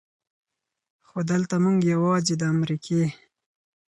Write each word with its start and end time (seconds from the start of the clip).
خو 1.07 1.17
دلته 1.31 1.55
مونږ 1.63 1.79
يواځې 1.93 2.33
د 2.37 2.43
امريکې 2.53 3.03